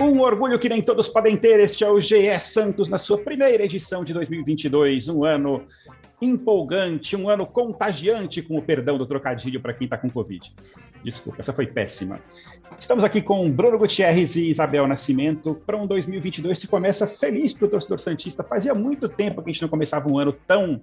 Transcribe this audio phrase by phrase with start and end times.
[0.00, 3.64] Um orgulho que nem todos podem ter, este é o GE Santos na sua primeira
[3.64, 5.64] edição de 2022, um ano
[6.24, 10.52] empolgante, um ano contagiante, com o perdão do trocadilho para quem está com Covid.
[11.04, 12.20] Desculpa, essa foi péssima.
[12.78, 17.66] Estamos aqui com Bruno Gutierrez e Isabel Nascimento para um 2022 que começa feliz para
[17.66, 18.42] o torcedor Santista.
[18.42, 20.80] Fazia muito tempo que a gente não começava um ano tão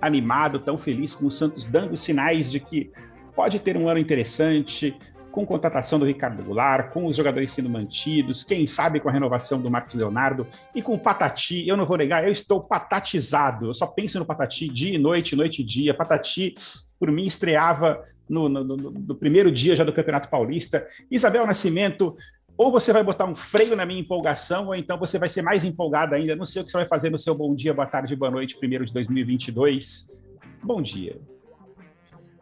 [0.00, 2.90] animado, tão feliz, com o Santos dando sinais de que
[3.34, 4.96] pode ter um ano interessante,
[5.36, 9.60] com contratação do Ricardo Goulart, com os jogadores sendo mantidos, quem sabe com a renovação
[9.60, 11.68] do Marcos Leonardo e com o Patati.
[11.68, 13.66] Eu não vou negar, eu estou patatizado.
[13.66, 15.92] Eu só penso no Patati dia e noite, noite e dia.
[15.92, 16.54] Patati,
[16.98, 20.86] por mim, estreava no, no, no, no primeiro dia já do Campeonato Paulista.
[21.10, 22.16] Isabel Nascimento,
[22.56, 25.64] ou você vai botar um freio na minha empolgação, ou então você vai ser mais
[25.64, 26.34] empolgada ainda.
[26.34, 28.56] Não sei o que você vai fazer no seu bom dia, boa tarde, boa noite,
[28.56, 30.24] primeiro de 2022.
[30.62, 31.20] Bom dia.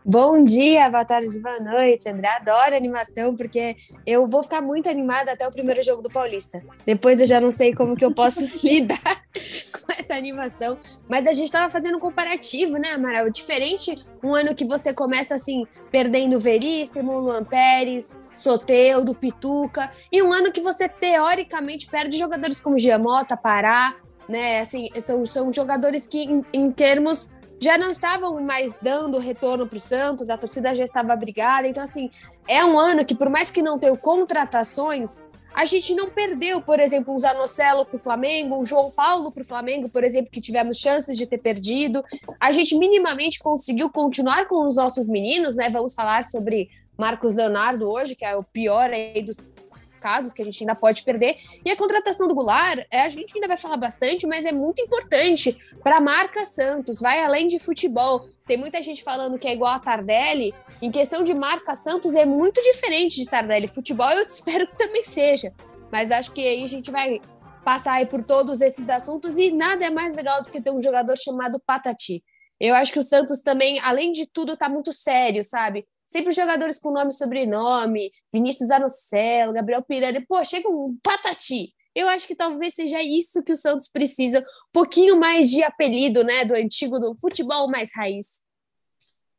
[0.07, 2.29] Bom dia, boa tarde, boa noite, André.
[2.29, 3.75] Adoro animação, porque
[4.07, 6.63] eu vou ficar muito animada até o primeiro jogo do Paulista.
[6.85, 9.23] Depois eu já não sei como que eu posso lidar
[9.73, 10.77] com essa animação.
[11.09, 13.31] Mas a gente estava fazendo um comparativo, né, Amaral?
[13.31, 20.35] Diferente um ano que você começa assim, perdendo Veríssimo, Luan Pérez, Soteudo, Pituca, e um
[20.35, 23.97] ano que você teoricamente perde jogadores como Giamota, Pará,
[24.29, 24.61] né?
[24.61, 27.33] Assim, são, são jogadores que, em, em termos
[27.65, 31.67] já não estavam mais dando retorno para o Santos, a torcida já estava brigada.
[31.67, 32.11] Então, assim,
[32.47, 35.23] é um ano que, por mais que não tenha contratações,
[35.55, 39.43] a gente não perdeu, por exemplo, um Zanocelo para o Flamengo, um João Paulo para
[39.43, 42.05] o Flamengo, por exemplo, que tivemos chances de ter perdido.
[42.39, 45.71] A gente minimamente conseguiu continuar com os nossos meninos, né?
[45.71, 46.69] Vamos falar sobre
[46.99, 49.39] Marcos Leonardo hoje, que é o pior aí dos
[50.05, 51.39] casos que a gente ainda pode perder.
[51.65, 54.83] E a contratação do Goulart, é, a gente ainda vai falar bastante, mas é muito
[54.83, 58.29] importante para a marca Santos, vai além de futebol.
[58.47, 60.55] Tem muita gente falando que é igual a Tardelli.
[60.83, 63.67] Em questão de marca Santos, é muito diferente de Tardelli.
[63.67, 65.55] Futebol eu espero que também seja.
[65.91, 67.23] Mas acho que aí a gente vai
[67.65, 70.83] passar aí por todos esses assuntos e nada é mais legal do que ter um
[70.83, 72.23] jogador chamado Patati.
[72.61, 75.87] Eu acho que o Santos também, além de tudo, tá muito sério, sabe?
[76.15, 81.75] Sempre jogadores com nome e sobrenome, Vinícius Anocelo, Gabriel Pirani, pô, chega um patati.
[81.93, 86.23] Eu acho que talvez seja isso que o Santos precisa, um pouquinho mais de apelido,
[86.23, 88.45] né, do antigo do futebol mais raiz.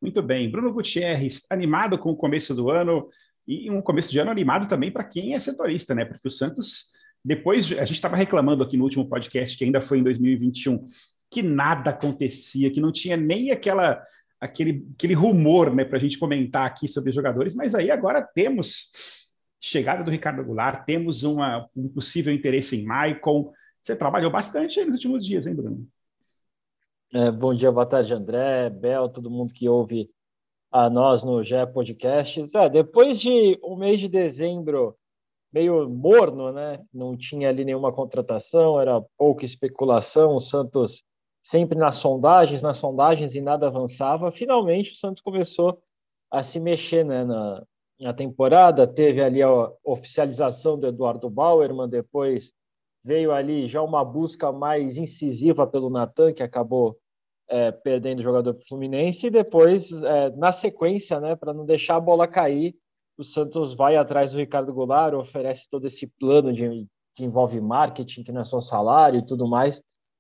[0.01, 3.07] Muito bem, Bruno Gutierrez, animado com o começo do ano
[3.47, 6.03] e um começo de ano animado também para quem é setorista, né?
[6.03, 6.91] Porque o Santos,
[7.23, 10.83] depois, a gente estava reclamando aqui no último podcast, que ainda foi em 2021,
[11.31, 14.05] que nada acontecia, que não tinha nem aquela
[14.40, 19.34] aquele, aquele rumor né, para a gente comentar aqui sobre jogadores, mas aí agora temos
[19.59, 23.51] chegada do Ricardo Goulart, temos uma, um possível interesse em Maicon.
[23.81, 25.88] Você trabalhou bastante nos últimos dias, hein, Bruno?
[27.13, 30.09] É, bom dia, boa tarde, André, Bel, todo mundo que ouve
[30.72, 32.53] a nós no GE Podcasts.
[32.53, 34.96] É, depois de um mês de dezembro
[35.56, 36.84] meio morno, né?
[36.94, 40.35] Não tinha ali nenhuma contratação, era pouca especulação.
[40.35, 41.02] O Santos
[41.45, 44.31] sempre nas sondagens, nas sondagens e nada avançava.
[44.31, 45.79] Finalmente o Santos começou
[46.31, 47.63] a se mexer né, na,
[48.01, 48.88] na temporada.
[48.88, 52.51] Teve ali a oficialização do Eduardo Bauerman, depois
[53.03, 56.97] veio ali já uma busca mais incisiva pelo Natan, que acabou
[57.47, 61.97] é, perdendo o jogador para Fluminense, e depois, é, na sequência, né, para não deixar
[61.97, 62.75] a bola cair,
[63.19, 68.23] o Santos vai atrás do Ricardo Goulart, oferece todo esse plano de, que envolve marketing,
[68.23, 69.79] que não é só salário e tudo mais,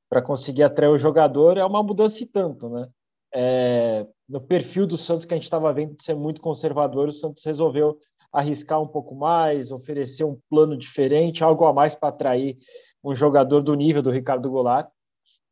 [0.09, 2.87] para conseguir atrair o jogador é uma mudança e tanto, né?
[3.33, 7.13] É, no perfil do Santos que a gente estava vendo de ser muito conservador, o
[7.13, 7.97] Santos resolveu
[8.31, 12.57] arriscar um pouco mais, oferecer um plano diferente, algo a mais para atrair
[13.03, 14.89] um jogador do nível do Ricardo Goulart.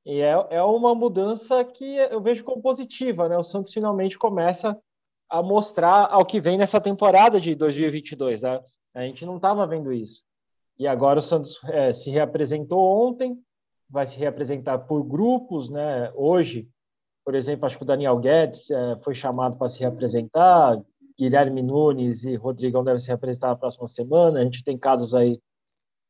[0.05, 3.37] E é, é uma mudança que eu vejo como positiva, né?
[3.37, 4.77] O Santos finalmente começa
[5.29, 8.59] a mostrar ao que vem nessa temporada de 2022, né?
[8.93, 10.23] A gente não estava vendo isso.
[10.77, 13.37] E agora o Santos é, se reapresentou ontem,
[13.93, 16.12] vai se reapresentar por grupos, né?
[16.15, 16.68] Hoje,
[17.23, 20.81] por exemplo, acho que o Daniel Guedes é, foi chamado para se reapresentar,
[21.15, 24.39] Guilherme Nunes e Rodrigão devem se reapresentar na próxima semana.
[24.39, 25.39] A gente tem casos aí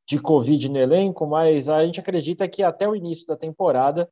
[0.07, 4.09] de Covid no elenco, mas a gente acredita que até o início da temporada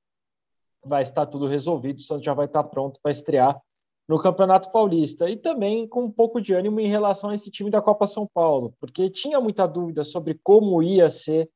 [0.86, 3.58] vai estar tudo resolvido, o Santos já vai estar pronto para estrear
[4.06, 7.70] no Campeonato Paulista e também com um pouco de ânimo em relação a esse time
[7.70, 11.50] da Copa São Paulo, porque tinha muita dúvida sobre como ia ser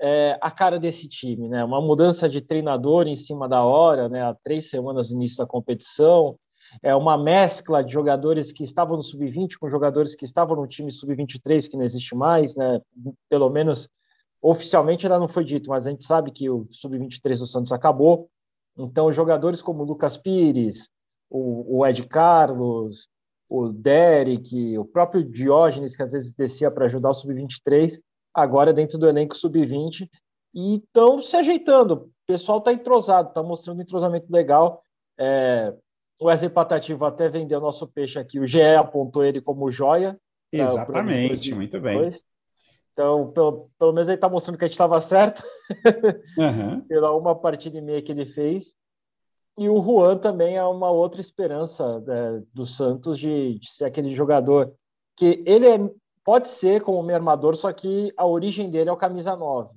[0.00, 1.62] é, a cara desse time, né?
[1.64, 4.22] Uma mudança de treinador em cima da hora, né?
[4.22, 6.36] Há três semanas no início da competição,
[6.82, 10.90] é uma mescla de jogadores que estavam no sub-20 com jogadores que estavam no time
[10.90, 12.80] sub-23 que não existe mais, né?
[13.28, 13.88] Pelo menos
[14.42, 18.30] Oficialmente ainda não foi dito, mas a gente sabe que o Sub-23 do Santos acabou.
[18.76, 20.88] Então, jogadores como o Lucas Pires,
[21.28, 23.06] o, o Ed Carlos,
[23.48, 28.00] o Derek, o próprio Diógenes, que às vezes descia para ajudar o Sub-23,
[28.34, 30.08] agora dentro do elenco Sub-20,
[30.54, 31.94] e estão se ajeitando.
[31.94, 34.82] O pessoal está entrosado, está mostrando um entrosamento legal.
[35.18, 35.74] É,
[36.20, 40.18] o Wesley Patativo até vendeu nosso peixe aqui, o GE apontou ele como joia.
[40.52, 42.10] Exatamente, muito bem.
[42.92, 45.42] Então, pelo, pelo menos ele está mostrando que a gente estava certo,
[46.36, 46.80] uhum.
[46.82, 48.74] pela uma partida e meia que ele fez.
[49.56, 54.14] E o Juan também é uma outra esperança é, do Santos de, de, ser aquele
[54.14, 54.74] jogador
[55.16, 55.78] que ele é,
[56.24, 59.74] pode ser como meio armador, só que a origem dele é o camisa 9.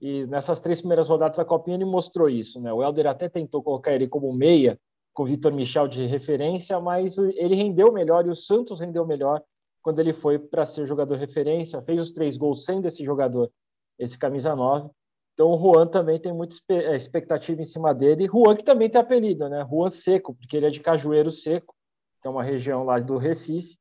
[0.00, 2.60] E nessas três primeiras rodadas da Copinha ele mostrou isso.
[2.60, 2.72] Né?
[2.72, 4.78] O Helder até tentou colocar ele como meia,
[5.12, 9.42] com o Vitor Michel de referência, mas ele rendeu melhor e o Santos rendeu melhor
[9.82, 13.50] quando ele foi para ser jogador referência, fez os três gols sendo esse jogador,
[13.98, 14.90] esse camisa 9.
[15.32, 18.26] Então o Juan também tem muita é, expectativa em cima dele.
[18.26, 19.66] Juan que também tem apelido, né?
[19.68, 21.74] Juan Seco, porque ele é de Cajueiro Seco,
[22.20, 23.78] que é uma região lá do Recife.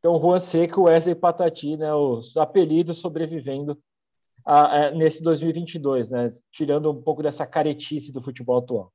[0.00, 1.94] Então Juan Seco, Wesley Patati, né?
[1.94, 3.78] Os apelidos sobrevivendo
[4.44, 6.32] a, a, nesse 2022, né?
[6.50, 8.92] Tirando um pouco dessa caretice do futebol atual.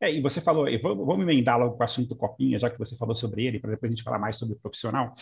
[0.00, 3.14] É, e você falou, vamos, emendar logo com o assunto Copinha, já que você falou
[3.14, 5.12] sobre ele, para depois a gente falar mais sobre o profissional.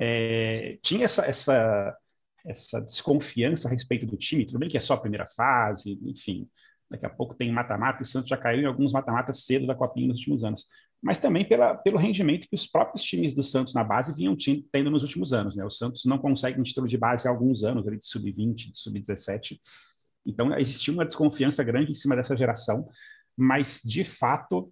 [0.00, 1.96] É, tinha essa, essa
[2.44, 4.46] essa desconfiança a respeito do time.
[4.46, 6.48] Tudo bem que é só a primeira fase, enfim,
[6.90, 10.08] daqui a pouco tem mata-mata, o Santos já caiu em alguns mata-matas cedo da Copinha
[10.08, 10.66] nos últimos anos.
[11.02, 14.36] Mas também pela, pelo rendimento que os próprios times do Santos na base vinham
[14.70, 15.56] tendo nos últimos anos.
[15.56, 15.64] Né?
[15.64, 18.78] O Santos não consegue um título de base há alguns anos, ali de sub-20, de
[18.78, 19.58] sub-17.
[20.24, 22.88] Então, existia uma desconfiança grande em cima dessa geração,
[23.36, 24.70] mas, de fato,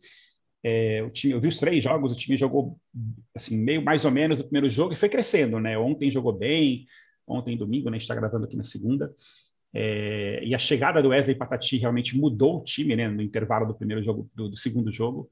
[0.63, 2.79] é, o time, eu vi os três jogos, o time jogou
[3.35, 5.79] assim meio mais ou menos no primeiro jogo e foi crescendo, né?
[5.79, 6.87] Ontem jogou bem,
[7.27, 7.97] ontem, domingo, né?
[7.97, 9.13] A gente está gravando aqui na segunda.
[9.73, 13.09] É, e a chegada do Wesley Patati realmente mudou o time, né?
[13.09, 15.31] No intervalo do primeiro jogo, do, do segundo jogo.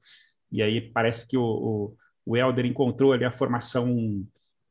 [0.51, 4.25] E aí parece que o, o, o Helder encontrou ali a formação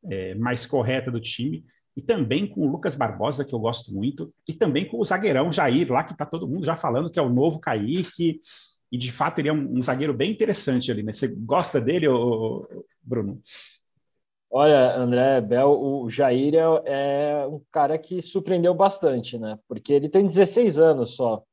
[0.05, 1.65] é, mais correta do time.
[1.97, 4.33] E também com o Lucas Barbosa, que eu gosto muito.
[4.47, 7.23] E também com o zagueirão Jair, lá que está todo mundo já falando que é
[7.23, 8.39] o novo Kaique.
[8.91, 11.13] E de fato ele é um, um zagueiro bem interessante ali, né?
[11.13, 12.07] Você gosta dele,
[13.03, 13.41] Bruno?
[14.51, 19.59] Olha, André Bel, o Jair é, é, um cara que surpreendeu bastante, né?
[19.69, 21.45] Porque ele tem 16 anos só.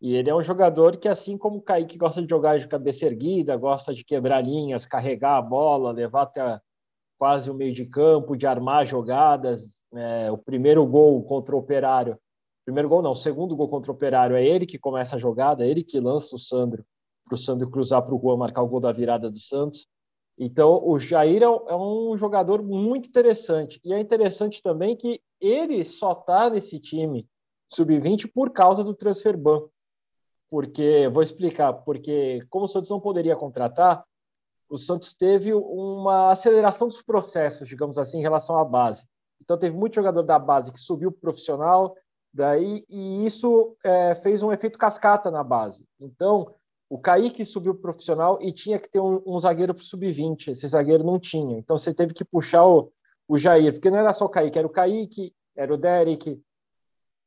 [0.00, 3.06] E ele é um jogador que, assim como o Kaique gosta de jogar de cabeça
[3.06, 6.60] erguida, gosta de quebrar linhas, carregar a bola, levar até
[7.18, 9.60] quase o meio de campo, de armar jogadas.
[9.94, 12.18] É, o primeiro gol contra o Operário,
[12.66, 15.64] primeiro gol não, o segundo gol contra o Operário é ele que começa a jogada,
[15.64, 16.84] é ele que lança o Sandro
[17.24, 19.86] para o Sandro cruzar para o gol, marcar o gol da virada do Santos.
[20.38, 23.80] Então, o Jair é, é um jogador muito interessante.
[23.84, 27.26] E é interessante também que ele só está nesse time
[27.72, 29.62] sub-20 por causa do transfer ban.
[30.50, 34.04] Porque, vou explicar, porque como o Santos não poderia contratar,
[34.68, 39.04] o Santos teve uma aceleração dos processos, digamos assim, em relação à base.
[39.40, 41.94] Então, teve muito jogador da base que subiu para profissional,
[42.32, 45.84] daí, e isso é, fez um efeito cascata na base.
[46.00, 46.54] Então,
[46.88, 50.48] o Kaique subiu pro profissional e tinha que ter um, um zagueiro para sub-20.
[50.48, 51.58] Esse zagueiro não tinha.
[51.58, 52.92] Então você teve que puxar o,
[53.26, 56.40] o Jair, porque não era só o Kaique, era o Kaique, era o Derek,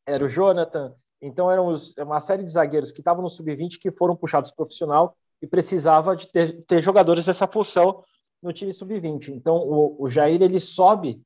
[0.06, 0.94] era o Jonathan.
[1.22, 5.48] Então eram uma série de zagueiros que estavam no sub-20 que foram puxados profissional e
[5.48, 8.04] precisava de ter, ter jogadores dessa função
[8.42, 9.30] no time sub-20.
[9.30, 11.22] Então o, o Jair ele sobe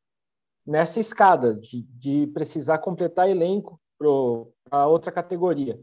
[0.66, 5.80] nessa escada de, de precisar completar elenco para outra categoria.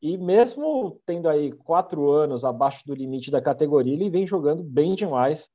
[0.00, 4.94] E mesmo tendo aí quatro anos abaixo do limite da categoria, ele vem jogando bem
[4.94, 5.48] demais.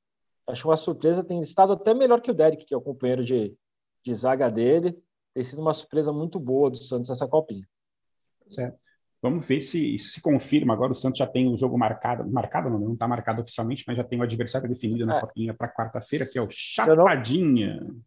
[0.46, 3.56] Acho uma surpresa, tem estado até melhor que o Derek, que é o companheiro de,
[4.04, 4.98] de zaga dele.
[5.32, 7.66] Tem sido uma surpresa muito boa do Santos nessa copinha.
[8.50, 8.78] Certo.
[9.22, 10.72] Vamos ver se isso se confirma.
[10.72, 14.04] Agora o Santos já tem o jogo marcado, marcado não, está marcado oficialmente, mas já
[14.04, 15.20] tem o adversário definido na é.
[15.20, 17.80] copinha para quarta-feira, que é o Chapadinha.
[17.80, 18.00] Não...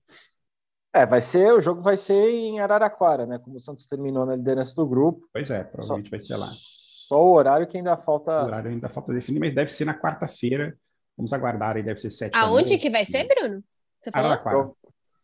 [0.96, 3.40] É, vai ser, o jogo vai ser em Araraquara, né?
[3.40, 5.28] Como o Santos terminou na liderança do grupo.
[5.32, 6.48] Pois é, provavelmente só, vai ser lá.
[6.48, 8.32] Só o horário que ainda falta.
[8.32, 10.76] O horário ainda falta definir, mas deve ser na quarta-feira.
[11.16, 12.38] Vamos aguardar aí, deve ser sete.
[12.38, 13.64] Aonde que vai ser, Bruno?
[14.00, 14.32] Você falou?
[14.32, 14.72] Araraquara.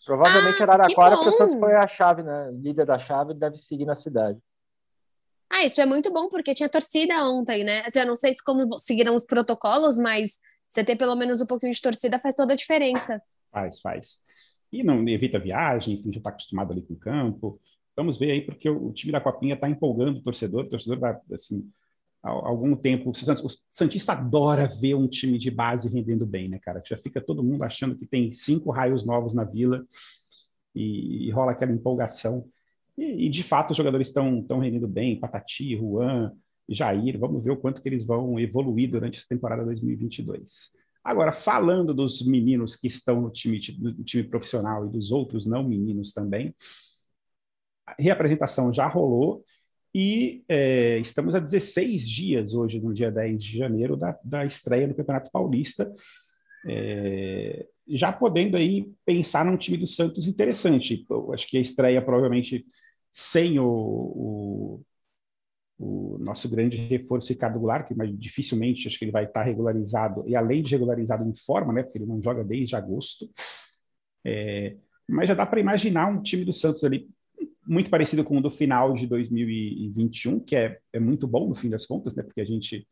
[0.05, 2.51] provavelmente ah, Araraquara, porque o Santos foi a chave, né?
[2.51, 4.39] Líder da chave, deve seguir na cidade.
[5.49, 7.81] Ah, isso é muito bom, porque tinha torcida ontem, né?
[7.85, 10.37] Assim, eu não sei se como seguiram os protocolos, mas
[10.67, 13.21] você ter pelo menos um pouquinho de torcida faz toda a diferença.
[13.51, 14.19] Faz, faz
[14.71, 17.59] e não evita viagem, enfim, já está acostumado ali com o campo.
[17.95, 21.17] Vamos ver aí, porque o, time da Copinha está empolgando o torcedor, o torcedor vai,
[21.33, 21.69] assim,
[22.23, 26.81] há algum tempo, o Santista adora ver um time de base rendendo bem, né, cara?
[26.85, 29.85] Já fica todo mundo achando que tem cinco raios novos na vila
[30.73, 32.47] e, e rola aquela empolgação.
[32.99, 36.33] E, e de fato os jogadores estão estão rendendo bem, Patati, Juan,
[36.67, 40.77] Jair, vamos ver o quanto que eles vão evoluir durante essa temporada 2022.
[41.03, 45.63] Agora, falando dos meninos que estão no time, no time profissional e dos outros não
[45.63, 46.53] meninos também,
[47.87, 49.43] a reapresentação já rolou
[49.95, 54.87] e é, estamos a 16 dias hoje, no dia 10 de janeiro, da, da estreia
[54.87, 55.91] do Campeonato Paulista,
[56.67, 61.05] é, já podendo aí pensar num time do Santos interessante.
[61.09, 62.65] Eu acho que a estreia provavelmente
[63.11, 64.85] sem o, o
[65.79, 70.25] o nosso grande reforço Ricardo Goulart, que mais dificilmente acho que ele vai estar regularizado,
[70.27, 73.29] e além de regularizado em forma, né, porque ele não joga desde agosto,
[74.25, 74.75] é,
[75.07, 77.09] mas já dá para imaginar um time do Santos ali
[77.65, 81.69] muito parecido com o do final de 2021, que é, é muito bom no fim
[81.69, 82.85] das contas, né, porque a gente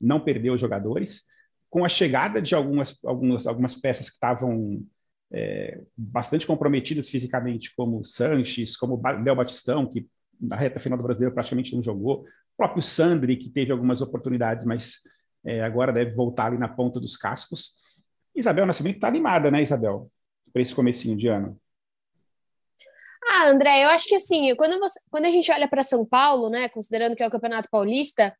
[0.00, 1.24] não perdeu jogadores,
[1.68, 4.86] com a chegada de algumas, algumas, algumas peças que estavam
[5.32, 10.08] é, bastante comprometidas fisicamente, como Sanches, como Del Batistão, que
[10.40, 12.20] na reta final do brasileiro praticamente não jogou.
[12.22, 15.00] O próprio Sandri, que teve algumas oportunidades, mas
[15.44, 17.74] é, agora deve voltar ali na ponta dos cascos.
[18.34, 20.10] Isabel Nascimento está animada, né, Isabel,
[20.52, 21.58] para esse comecinho de ano?
[23.26, 26.50] Ah, André, eu acho que assim, quando, você, quando a gente olha para São Paulo,
[26.50, 28.36] né, considerando que é o Campeonato Paulista,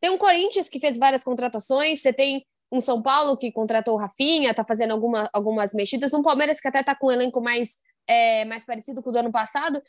[0.00, 3.98] tem um Corinthians que fez várias contratações, você tem um São Paulo que contratou o
[3.98, 7.76] Rafinha, tá fazendo alguma, algumas mexidas, um Palmeiras que até tá com um elenco mais,
[8.06, 9.82] é, mais parecido com o do ano passado,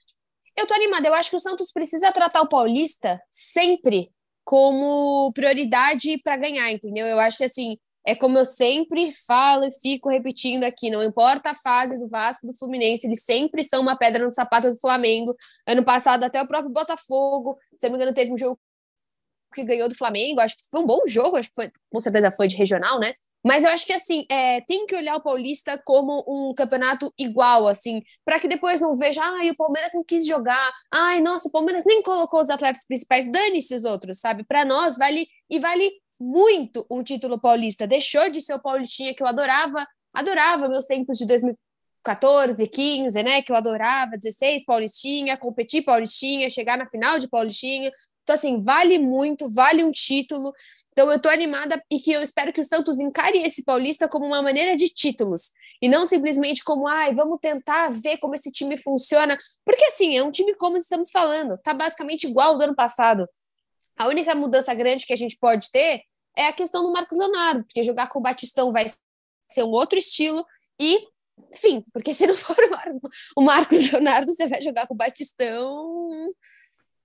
[0.57, 1.07] eu tô animada.
[1.07, 4.11] Eu acho que o Santos precisa tratar o Paulista sempre
[4.43, 7.05] como prioridade para ganhar, entendeu?
[7.07, 11.51] Eu acho que assim, é como eu sempre falo e fico repetindo aqui, não importa
[11.51, 15.35] a fase do Vasco, do Fluminense, eles sempre são uma pedra no sapato do Flamengo.
[15.67, 18.59] Ano passado até o próprio Botafogo, se não me engano, teve um jogo
[19.51, 22.31] que ganhou do Flamengo, acho que foi um bom jogo, acho que foi, com certeza
[22.31, 23.13] foi de regional, né?
[23.43, 27.67] Mas eu acho que assim, é, tem que olhar o Paulista como um campeonato igual,
[27.67, 31.51] assim, para que depois não veja, ai, o Palmeiras não quis jogar, ai, nossa, o
[31.51, 34.43] Palmeiras nem colocou os atletas principais, dane-se os outros, sabe?
[34.43, 35.91] Para nós vale e vale
[36.21, 37.87] muito um título paulista.
[37.87, 43.41] Deixou de ser o Paulistinha que eu adorava, adorava meus tempos de 2014, 15, né?
[43.41, 47.91] Que eu adorava, 16, Paulistinha, competir Paulistinha, chegar na final de Paulistinha.
[48.23, 50.53] Então, assim, vale muito, vale um título.
[50.91, 54.25] Então, eu tô animada e que eu espero que o Santos encare esse Paulista como
[54.25, 55.51] uma maneira de títulos.
[55.81, 59.37] E não simplesmente como, ai, vamos tentar ver como esse time funciona.
[59.65, 63.27] Porque, assim, é um time como estamos falando, tá basicamente igual ao do ano passado.
[63.97, 66.03] A única mudança grande que a gente pode ter
[66.37, 68.85] é a questão do Marcos Leonardo, porque jogar com o Batistão vai
[69.49, 70.45] ser um outro estilo.
[70.79, 71.07] E,
[71.51, 72.55] enfim, porque se não for
[73.35, 76.33] o Marcos Leonardo, você vai jogar com o Batistão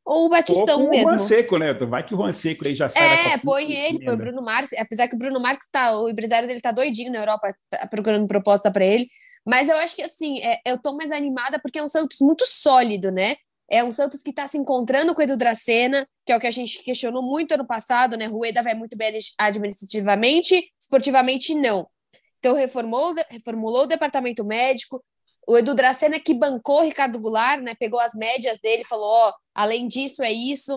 [0.07, 1.09] ou o Batistão ou mesmo.
[1.09, 1.75] O Juan Seco, né?
[1.75, 3.33] Vai que o Juan Seco aí já sai.
[3.33, 4.79] É, põe ele, põe o Bruno Marques.
[4.79, 8.27] Apesar que o Bruno Marques tá, o empresário dele tá doidinho na Europa tá procurando
[8.29, 9.09] proposta para ele.
[9.45, 12.47] Mas eu acho que assim, é, eu tô mais animada porque é um Santos muito
[12.47, 13.37] sólido, né?
[13.69, 16.47] É um Santos que está se encontrando com o Edu Dracena, que é o que
[16.47, 18.27] a gente questionou muito ano passado, né?
[18.27, 21.89] Rueda vai muito bem administrativamente, esportivamente não.
[22.39, 25.03] Então reformou, reformulou o departamento médico,
[25.47, 27.75] o Edu Dracena que bancou Ricardo Goulart, né?
[27.75, 30.77] Pegou as médias dele, falou: ó, além disso é isso,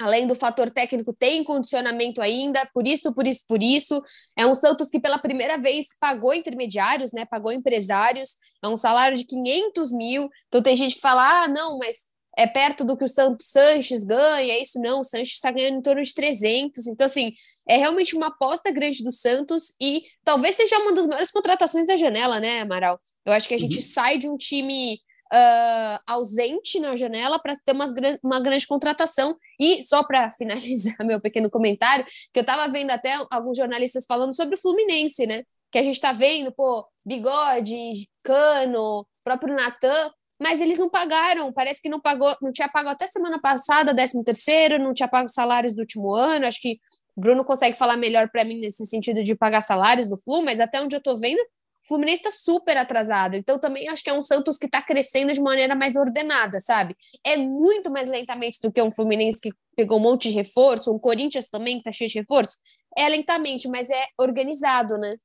[0.00, 4.00] além do fator técnico, tem condicionamento ainda, por isso, por isso, por isso.
[4.36, 7.24] É um Santos que pela primeira vez pagou intermediários, né?
[7.24, 10.30] Pagou empresários, é um salário de 500 mil.
[10.46, 12.04] Então tem gente que fala: ah, não, mas
[12.38, 15.78] é perto do que o Santos Sanches ganha, é isso não, o Sanches está ganhando
[15.78, 17.32] em torno de 300, então assim,
[17.68, 21.96] é realmente uma aposta grande do Santos e talvez seja uma das maiores contratações da
[21.96, 23.00] janela, né, Amaral?
[23.26, 23.82] Eu acho que a gente uhum.
[23.82, 25.00] sai de um time
[25.34, 27.92] uh, ausente na janela para ter umas,
[28.22, 33.18] uma grande contratação e só para finalizar meu pequeno comentário, que eu estava vendo até
[33.32, 35.42] alguns jornalistas falando sobre o Fluminense, né,
[35.72, 41.82] que a gente está vendo, pô, Bigode, Cano, próprio Natan, mas eles não pagaram, parece
[41.82, 45.74] que não pagou, não tinha pago até semana passada, 13 terceiro, não tinha pago salários
[45.74, 46.78] do último ano, acho que
[47.16, 50.80] Bruno consegue falar melhor para mim nesse sentido de pagar salários do Flu, mas até
[50.80, 54.22] onde eu tô vendo, o Fluminense está super atrasado, então também acho que é um
[54.22, 56.94] Santos que está crescendo de maneira mais ordenada, sabe?
[57.24, 60.98] É muito mais lentamente do que um Fluminense que pegou um monte de reforço, um
[60.98, 62.58] Corinthians também que está cheio de reforço,
[62.96, 65.16] é lentamente, mas é organizado, né?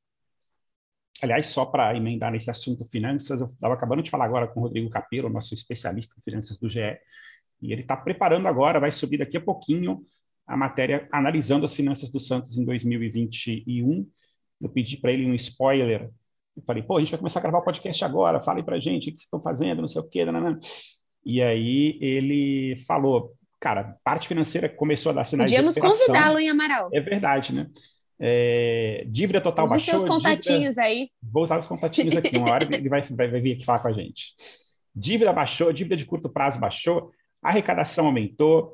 [1.23, 4.63] Aliás, só para emendar nesse assunto finanças, eu estava acabando de falar agora com o
[4.63, 6.81] Rodrigo Capelo, nosso especialista em finanças do GE,
[7.61, 10.03] e ele está preparando agora, vai subir daqui a pouquinho
[10.45, 14.05] a matéria analisando as finanças do Santos em 2021.
[14.59, 16.11] Eu pedi para ele um spoiler.
[16.57, 18.79] Eu falei, pô, a gente vai começar a gravar o podcast agora, falem para a
[18.81, 20.25] gente o que vocês estão fazendo, não sei o quê.
[20.25, 20.59] Nanana.
[21.25, 26.89] E aí ele falou, cara, parte financeira começou a dar sinais Podíamos convidá-lo em Amaral.
[26.91, 27.69] É verdade, né?
[28.25, 29.99] É, dívida total Use baixou.
[29.99, 30.81] seus contatinhos dívida...
[30.83, 31.09] aí.
[31.21, 32.37] Vou usar os contatinhos aqui.
[32.37, 34.33] Uma hora ele vai, vai, vai vir aqui falar com a gente.
[34.95, 37.11] dívida baixou, dívida de curto prazo baixou,
[37.41, 38.71] arrecadação aumentou,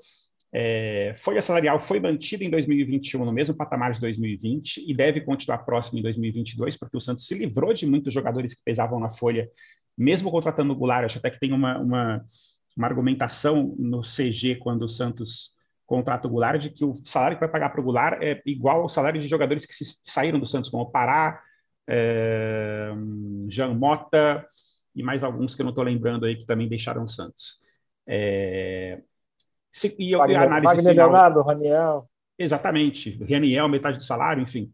[0.52, 5.60] é, folha salarial foi mantida em 2021 no mesmo patamar de 2020 e deve continuar
[5.60, 9.50] próximo em 2022, porque o Santos se livrou de muitos jogadores que pesavam na folha,
[9.98, 11.06] mesmo contratando o Goulart.
[11.06, 12.26] Acho até que tem uma, uma,
[12.76, 15.56] uma argumentação no CG quando o Santos
[15.90, 18.82] contrata o Goulart de que o salário que vai pagar para o Goulart é igual
[18.82, 21.42] ao salário de jogadores que, se, que saíram do Santos, como o Pará,
[21.88, 22.92] é,
[23.48, 24.46] Jean Mota
[24.96, 27.58] e mais alguns que eu não estou lembrando aí que também deixaram o Santos.
[28.08, 29.02] É,
[29.72, 32.10] se, e, Wagner, a análise Wagner final, Leonardo, Raniel.
[32.38, 34.72] Exatamente, Raniel, metade do salário, enfim.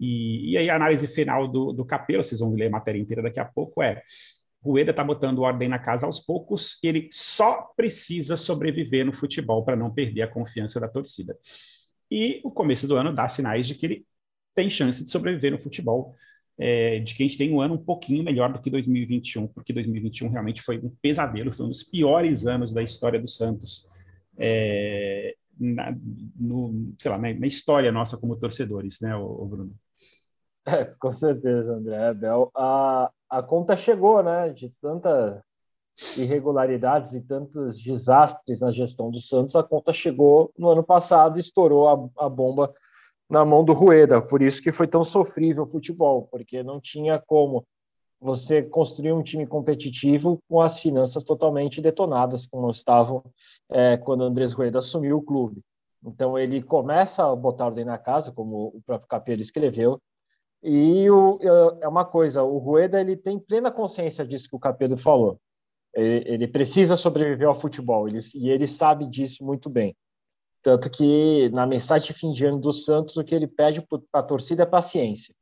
[0.00, 3.22] E, e aí a análise final do, do Capelo, vocês vão ler a matéria inteira
[3.22, 4.02] daqui a pouco, é
[4.72, 9.76] Rueda está botando ordem na casa aos poucos, ele só precisa sobreviver no futebol para
[9.76, 11.36] não perder a confiança da torcida.
[12.10, 14.06] E o começo do ano dá sinais de que ele
[14.54, 16.14] tem chance de sobreviver no futebol,
[16.58, 19.72] é, de que a gente tem um ano um pouquinho melhor do que 2021, porque
[19.72, 23.86] 2021 realmente foi um pesadelo, foi um dos piores anos da história do Santos
[24.36, 25.94] é, na,
[26.38, 29.74] no, sei lá, na, na, história nossa como torcedores, né, o, Bruno?
[30.68, 32.12] É, com certeza, André.
[32.14, 35.42] Bel, a, a conta chegou, né, de tanta
[36.16, 41.88] irregularidades e tantos desastres na gestão do Santos, a conta chegou no ano passado estourou
[41.88, 42.72] a, a bomba
[43.28, 44.22] na mão do Rueda.
[44.22, 47.66] Por isso que foi tão sofrível o futebol, porque não tinha como
[48.20, 53.24] você construir um time competitivo com as finanças totalmente detonadas, como estavam
[53.70, 55.62] é, quando Andrés Rueda assumiu o clube.
[56.04, 60.00] Então ele começa a botar ordem na casa, como o próprio Capello escreveu,
[60.62, 61.38] e o,
[61.80, 65.40] é uma coisa, o Rueda ele tem plena consciência disso que o Capello falou.
[65.94, 69.96] Ele, ele precisa sobreviver ao futebol, ele, e ele sabe disso muito bem.
[70.62, 74.20] Tanto que na mensagem de fim de ano do Santos, o que ele pede para
[74.20, 75.34] a torcida é paciência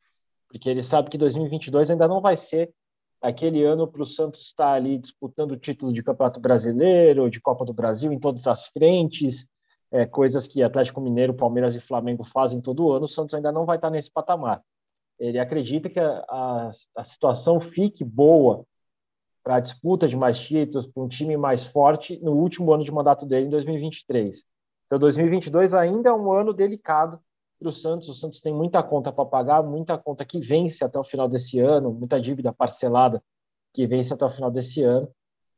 [0.48, 2.72] porque ele sabe que 2022 ainda não vai ser
[3.20, 7.64] aquele ano para o Santos estar ali disputando o título de Campeonato Brasileiro, de Copa
[7.64, 9.46] do Brasil em todas as frentes,
[9.90, 13.64] é, coisas que Atlético Mineiro, Palmeiras e Flamengo fazem todo ano, o Santos ainda não
[13.64, 14.62] vai estar nesse patamar.
[15.18, 18.64] Ele acredita que a, a, a situação fique boa
[19.42, 22.90] para a disputa de mais títulos, para um time mais forte no último ano de
[22.90, 24.44] mandato dele, em 2023.
[24.86, 27.20] Então, 2022 ainda é um ano delicado
[27.58, 28.08] para o Santos.
[28.08, 31.58] O Santos tem muita conta para pagar, muita conta que vence até o final desse
[31.58, 33.22] ano, muita dívida parcelada
[33.72, 35.08] que vence até o final desse ano.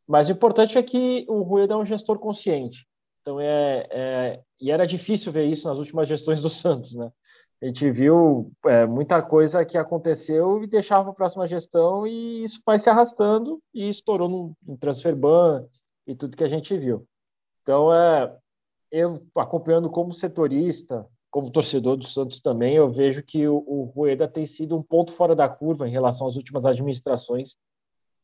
[0.06, 2.88] Mas o importante é que o Rueda é um gestor consciente.
[3.28, 7.12] Então é, é e era difícil ver isso nas últimas gestões do Santos, né?
[7.60, 12.44] A gente viu é, muita coisa que aconteceu e deixava para a próxima gestão e
[12.44, 15.66] isso vai se arrastando e estourou no, no transfer ban
[16.06, 17.06] e tudo que a gente viu.
[17.60, 18.34] Então é
[18.90, 24.26] eu acompanhando como setorista, como torcedor do Santos também, eu vejo que o, o Rueda
[24.26, 27.56] tem sido um ponto fora da curva em relação às últimas administrações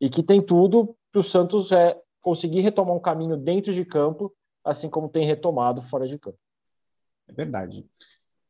[0.00, 4.32] e que tem tudo para o Santos é, conseguir retomar um caminho dentro de campo,
[4.64, 6.38] assim como tem retomado fora de campo.
[7.28, 7.84] É verdade.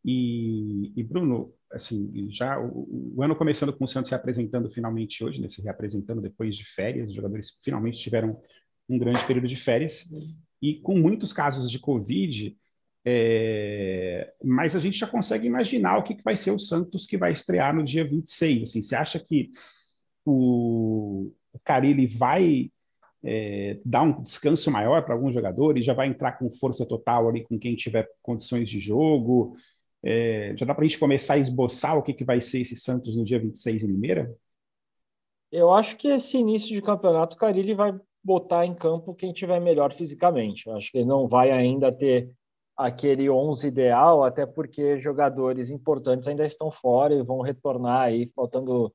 [0.05, 5.25] E, e Bruno, assim, já o, o, ano começando com o Santos se apresentando finalmente
[5.25, 8.39] hoje, né, se reapresentando depois de férias, os jogadores finalmente tiveram
[8.89, 10.11] um grande período de férias,
[10.61, 12.57] e com muitos casos de Covid,
[13.07, 17.19] é, mas a gente já consegue imaginar o que, que vai ser o Santos que
[17.19, 18.63] vai estrear no dia 26.
[18.63, 19.51] Assim, você acha que
[20.25, 22.71] o, o Carilli vai
[23.25, 25.85] é, dar um descanso maior para alguns jogadores?
[25.85, 29.55] Já vai entrar com força total ali com quem tiver condições de jogo?
[30.03, 32.77] É, já dá para a gente começar a esboçar o que, que vai ser esse
[32.77, 34.35] Santos no dia 26 em Limeira?
[35.51, 39.61] Eu acho que esse início de campeonato, o Carilli vai botar em campo quem tiver
[39.61, 40.67] melhor fisicamente.
[40.67, 42.31] Eu acho que ele não vai ainda ter
[42.77, 48.93] aquele 11 ideal, até porque jogadores importantes ainda estão fora e vão retornar aí, faltando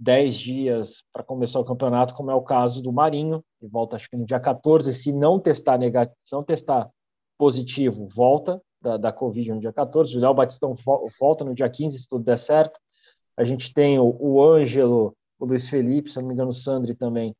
[0.00, 4.08] 10 dias para começar o campeonato, como é o caso do Marinho, que volta acho
[4.08, 6.88] que no dia 14, se não testar negativo, se não testar
[7.36, 10.74] positivo, volta da, da Covid no dia 14, o Léo Batistão
[11.20, 12.80] volta no dia 15, se tudo der certo.
[13.36, 16.94] A gente tem o, o Ângelo, o Luiz Felipe, se não me engano, o Sandri
[16.94, 17.36] também.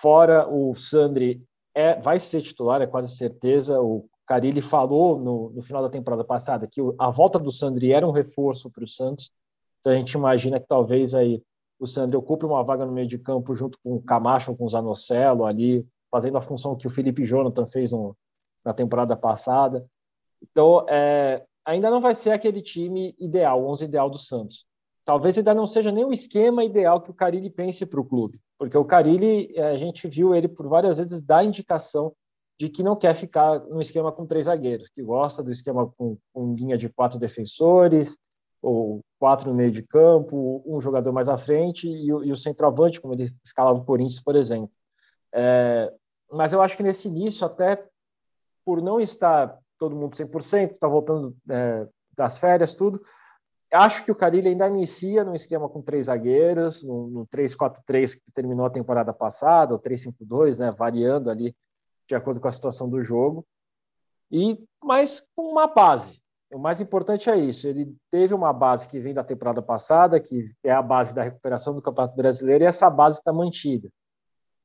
[0.00, 1.42] Fora o Sandri
[1.74, 3.78] é, vai ser titular, é quase certeza.
[3.82, 8.06] O Carilli falou no, no, final da temporada passada que a volta do Sandri era
[8.06, 9.30] um reforço para o Santos,
[9.80, 11.42] então a gente imagina que talvez aí
[11.80, 14.68] o Sandri ocupe uma vaga no meio de campo junto com o Camacho, com o
[14.68, 18.14] Zanocelo ali, fazendo a função que o Felipe Jonathan fez no,
[18.62, 19.86] na temporada passada.
[20.42, 24.66] Então, é, ainda não vai ser aquele time ideal, o 11 ideal do Santos.
[25.06, 28.38] Talvez ainda não seja nem o esquema ideal que o Carilli pense para o clube,
[28.58, 32.12] porque o Carilli, é, a gente viu ele por várias vezes dar indicação
[32.60, 36.18] de que não quer ficar no esquema com três zagueiros, que gosta do esquema com,
[36.30, 38.18] com linha de quatro defensores,
[38.62, 43.00] ou quatro no meio de campo, um jogador mais à frente e, e o centroavante,
[43.00, 44.70] como ele escalava o Corinthians, por exemplo.
[45.32, 45.92] É,
[46.32, 47.84] mas eu acho que nesse início, até
[48.64, 53.00] por não estar todo mundo 100%, está voltando é, das férias, tudo,
[53.72, 58.32] acho que o Carilli ainda inicia num esquema com três zagueiros, no, no 3-4-3 que
[58.32, 61.54] terminou a temporada passada, ou 3-5-2, né, variando ali
[62.08, 63.46] de acordo com a situação do jogo,
[64.30, 66.19] e mas com uma base.
[66.52, 67.68] O mais importante é isso.
[67.68, 71.74] Ele teve uma base que vem da temporada passada, que é a base da recuperação
[71.74, 73.88] do Campeonato Brasileiro, e essa base está mantida.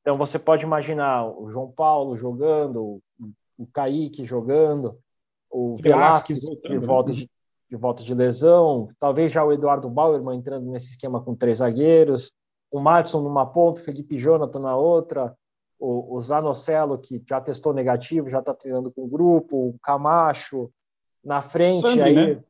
[0.02, 3.00] Então você pode imaginar o João Paulo jogando,
[3.58, 4.98] o Kaique jogando,
[5.50, 7.30] o Velasquez de volta de,
[7.70, 12.32] de volta de lesão, talvez já o Eduardo Bauerman entrando nesse esquema com três zagueiros,
[12.72, 15.36] o Madison numa ponta, o Felipe Jonathan na outra,
[15.80, 20.70] o, o Zanocelo, que já testou negativo, já está treinando com o grupo, o Camacho
[21.26, 22.44] na frente, Sandri, aí né?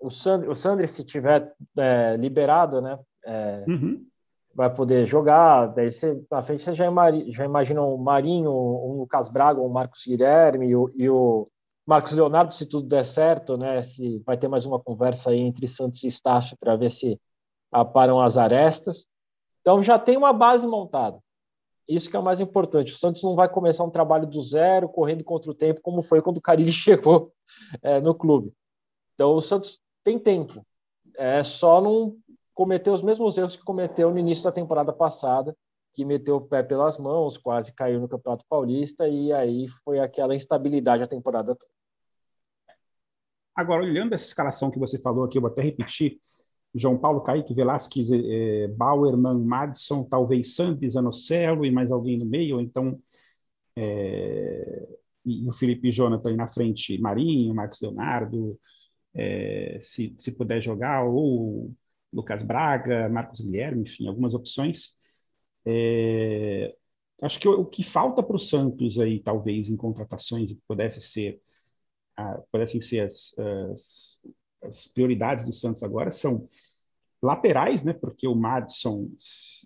[0.00, 4.04] o, Sandri, o Sandri, se tiver é, liberado, né, é, uhum.
[4.54, 8.98] vai poder jogar, daí você, na frente você já, imagina, já imagina o Marinho, o
[8.98, 11.46] Lucas Braga, o Marcos Guilherme e o, e o
[11.86, 13.82] Marcos Leonardo, se tudo der certo, né?
[13.82, 17.18] Se vai ter mais uma conversa aí entre Santos e Estácio para ver se
[17.72, 19.06] aparam as arestas.
[19.62, 21.18] Então já tem uma base montada.
[21.88, 22.92] Isso que é o mais importante.
[22.92, 26.20] O Santos não vai começar um trabalho do zero, correndo contra o tempo, como foi
[26.20, 27.32] quando o Carilli chegou
[27.82, 28.52] é, no clube.
[29.14, 30.64] Então o Santos tem tempo.
[31.16, 32.16] É só não
[32.54, 35.56] cometer os mesmos erros que cometeu no início da temporada passada,
[35.94, 40.34] que meteu o pé pelas mãos, quase caiu no Campeonato Paulista, e aí foi aquela
[40.34, 41.70] instabilidade a temporada toda.
[43.56, 46.18] Agora, olhando essa escalação que você falou aqui, eu vou até repetir:
[46.74, 52.60] João Paulo, Kaique, Velasquez, eh, Bauerman, Madison, talvez Santos, Anocelo e mais alguém no meio,
[52.60, 53.00] então.
[53.76, 54.88] Eh,
[55.24, 58.58] e o Felipe Jonathan aí na frente, Marinho, Marcos Leonardo,
[59.14, 61.72] eh, se, se puder jogar, ou
[62.12, 64.96] Lucas Braga, Marcos Guilherme, enfim, algumas opções.
[65.66, 66.74] É,
[67.22, 71.40] acho que o, o que falta para o Santos aí, talvez, em contratações, pudesse ser
[72.16, 73.38] a, parecem ser as,
[73.72, 74.26] as,
[74.62, 76.46] as, prioridades do Santos agora são
[77.22, 77.92] laterais, né?
[77.92, 79.10] Porque o Madison,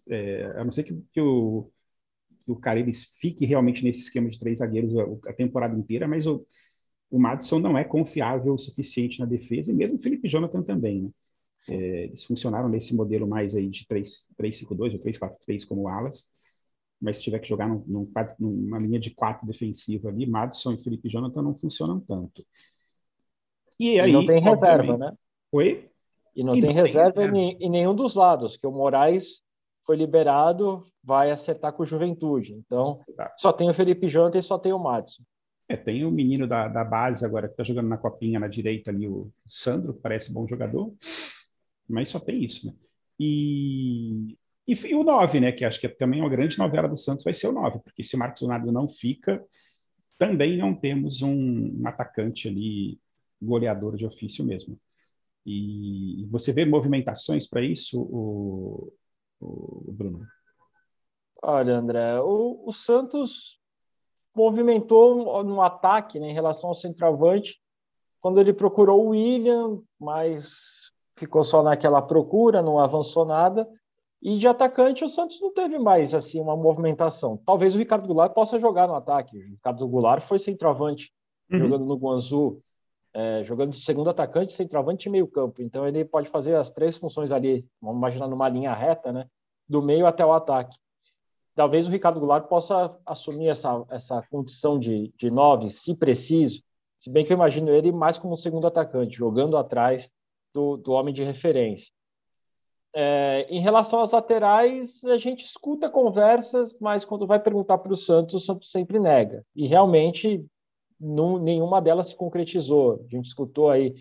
[0.09, 1.71] é, a não ser que, que o
[2.43, 4.93] que o Caribes fique realmente nesse esquema de três zagueiros
[5.27, 6.45] a, temporada inteira, mas o,
[7.11, 11.03] o Madison não é confiável o suficiente na defesa, e mesmo o Felipe Jonathan também,
[11.03, 11.11] né?
[11.71, 16.33] É, eles funcionaram nesse modelo mais aí de 3-5-2 ou 3-4-3 como alas,
[17.01, 20.83] mas se tiver que jogar num, num, numa linha de quatro defensiva ali, Madison e
[20.83, 22.45] Felipe Jonathan não funcionam tanto.
[23.79, 25.13] E aí, e não tem reserva, né?
[25.51, 25.89] Oi?
[26.35, 29.43] E não, e tem, não reserva tem reserva em nenhum dos lados, que o Moraes
[29.85, 32.55] foi liberado, vai acertar com o Juventude.
[32.55, 33.35] Então, tá.
[33.37, 35.23] só tem o Felipe Jonathan e só tem o Madison.
[35.69, 38.91] É, tem o menino da, da base agora que está jogando na copinha na direita
[38.91, 40.93] ali, o Sandro, parece bom jogador,
[41.89, 42.75] mas só tem isso, né?
[43.19, 45.53] E e, e o 9, né?
[45.53, 48.05] Que acho que é também uma grande novela do Santos vai ser o 9, porque
[48.05, 49.45] se o Marcos Leonardo não fica,
[50.19, 52.99] também não temos um, um atacante ali
[53.45, 54.79] goleador de ofício mesmo.
[55.45, 58.93] E você vê movimentações para isso, o,
[59.41, 60.25] o, Bruno?
[61.43, 63.59] Olha, André, o, o, Santos
[64.35, 67.61] movimentou no ataque né, em relação ao centroavante
[68.21, 70.47] quando ele procurou o William, mas
[71.17, 73.69] ficou só naquela procura, não avançou nada.
[74.23, 77.37] E de atacante, o Santos não teve mais assim uma movimentação.
[77.45, 79.37] Talvez o Ricardo Goulart possa jogar no ataque.
[79.37, 81.13] O Ricardo Goulart foi centroavante,
[81.51, 81.59] uhum.
[81.59, 82.61] jogando no Guangzhou,
[83.15, 85.63] é, jogando de segundo atacante, centroavante e meio campo.
[85.63, 89.27] Então ele pode fazer as três funções ali, vamos imaginar numa linha reta, né?
[89.69, 90.77] Do meio até o ataque.
[91.55, 96.63] Talvez o Ricardo Goulart possa assumir essa, essa condição de, de nove, se preciso.
[96.99, 100.11] Se bem que eu imagino ele mais como segundo atacante, jogando atrás
[100.55, 101.93] do, do homem de referência.
[102.95, 107.97] É, em relação às laterais, a gente escuta conversas, mas quando vai perguntar para o
[107.97, 109.45] Santos, o Santos sempre nega.
[109.57, 110.45] E realmente
[111.03, 113.05] não, nenhuma delas se concretizou.
[113.05, 113.95] A gente escutou aí,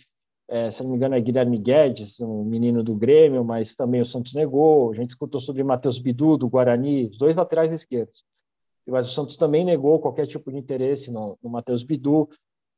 [0.48, 4.06] é, se não me engano, é Guilherme Guedes, um menino do Grêmio, mas também o
[4.06, 4.92] Santos negou.
[4.92, 8.24] A gente escutou sobre Matheus Bidu, do Guarani, os dois laterais esquerdos.
[8.88, 12.30] Mas o Santos também negou qualquer tipo de interesse no, no Matheus Bidu.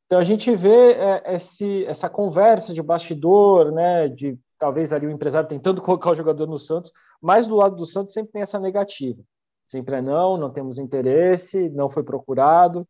[0.05, 5.11] Então a gente vê é, esse, essa conversa de bastidor, né, de talvez ali o
[5.11, 8.59] empresário tentando colocar o jogador no Santos, mas do lado do Santos sempre tem essa
[8.59, 9.21] negativa.
[9.65, 12.87] Sempre é não, não temos interesse, não foi procurado.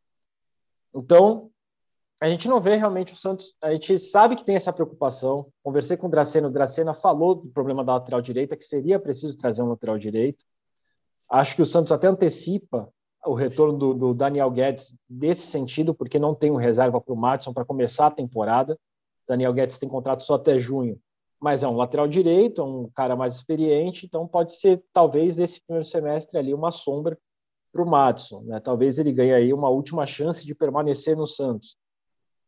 [0.93, 1.49] Então,
[2.19, 5.47] a gente não vê realmente o Santos, a gente sabe que tem essa preocupação.
[5.61, 9.37] Conversei com o Dracena, o Dracena falou do problema da lateral direita, que seria preciso
[9.37, 10.45] trazer um lateral direito.
[11.29, 12.89] Acho que o Santos até antecipa
[13.25, 17.17] o retorno do, do Daniel Guedes desse sentido, porque não tem um reserva para o
[17.17, 18.77] Martinson para começar a temporada.
[19.27, 20.99] Daniel Guedes tem contrato só até junho
[21.43, 25.59] mas é um lateral direito, é um cara mais experiente, então pode ser, talvez, desse
[25.59, 27.17] primeiro semestre ali, uma sombra
[27.73, 28.41] para o Madison.
[28.43, 28.59] Né?
[28.59, 31.75] Talvez ele ganhe aí uma última chance de permanecer no Santos.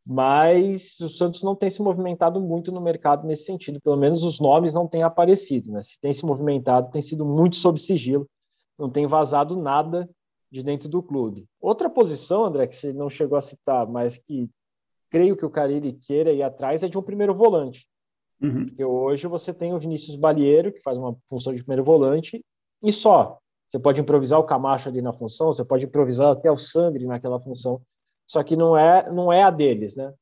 [0.05, 4.39] Mas o Santos não tem se movimentado muito no mercado nesse sentido, pelo menos os
[4.39, 5.71] nomes não têm aparecido.
[5.71, 5.81] Né?
[5.81, 8.29] Se tem se movimentado, tem sido muito sob sigilo,
[8.77, 10.07] não tem vazado nada
[10.51, 11.47] de dentro do clube.
[11.59, 14.47] Outra posição, André, que você não chegou a citar, mas que
[15.09, 17.87] creio que o Carille queira ir atrás, é de um primeiro volante.
[18.39, 18.65] Uhum.
[18.65, 22.43] Porque hoje você tem o Vinícius Balieiro, que faz uma função de primeiro volante,
[22.83, 23.39] e só.
[23.69, 27.39] Você pode improvisar o Camacho ali na função, você pode improvisar até o Sandri naquela
[27.39, 27.81] função,
[28.27, 30.13] só que não é, não é a deles, né?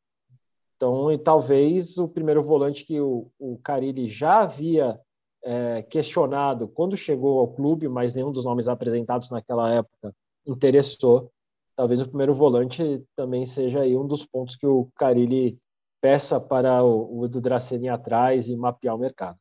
[0.76, 5.00] Então, e talvez o primeiro volante que o, o Carilli já havia
[5.44, 10.14] é, questionado quando chegou ao clube, mas nenhum dos nomes apresentados naquela época
[10.46, 11.32] interessou.
[11.76, 15.58] Talvez o primeiro volante também seja aí um dos pontos que o Carilli
[16.02, 19.38] peça para o, o Edu Draceni atrás e mapear o mercado.